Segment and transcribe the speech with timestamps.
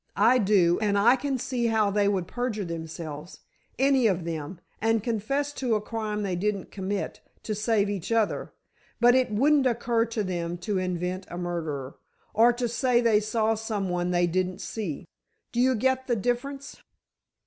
[0.17, 5.75] I do, and I can see how they would perjure themselves—any of them—and confess to
[5.75, 10.79] a crime they didn't commit, to save each other—but it wouldn't occur to them to
[10.79, 15.07] invent a murderer—or to say they saw some one they didn't see.
[15.51, 16.77] Do you get the difference?"